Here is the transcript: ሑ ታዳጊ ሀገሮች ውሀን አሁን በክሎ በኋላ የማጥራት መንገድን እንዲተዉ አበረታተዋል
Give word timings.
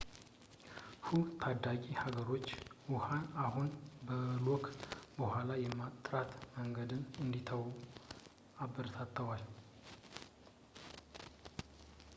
ሑ 1.05 1.17
ታዳጊ 1.41 1.83
ሀገሮች 1.99 2.47
ውሀን 2.93 3.25
አሁን 3.43 3.67
በክሎ 4.07 4.47
በኋላ 5.19 5.49
የማጥራት 5.65 6.31
መንገድን 6.57 7.03
እንዲተዉ 7.25 7.63
አበረታተዋል 8.65 9.43